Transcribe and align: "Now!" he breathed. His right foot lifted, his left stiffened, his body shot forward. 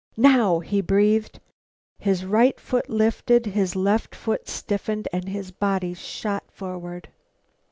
"Now!" 0.17 0.61
he 0.61 0.81
breathed. 0.81 1.39
His 1.99 2.25
right 2.25 2.59
foot 2.59 2.89
lifted, 2.89 3.45
his 3.45 3.75
left 3.75 4.17
stiffened, 4.45 5.07
his 5.25 5.51
body 5.51 5.93
shot 5.93 6.45
forward. 6.49 7.09